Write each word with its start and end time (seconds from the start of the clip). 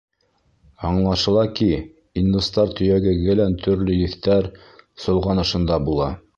Аңлашыла 0.87 1.43
ки, 1.59 1.67
индустар 2.23 2.73
төйәге 2.81 3.15
гелән 3.27 3.61
төрлө 3.67 4.01
еҫтәр 4.01 4.51
солғанышында 5.07 5.83
була. 5.91 6.13